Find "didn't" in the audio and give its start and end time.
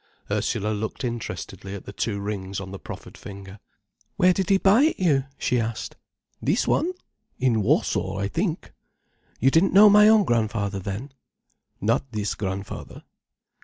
9.51-9.73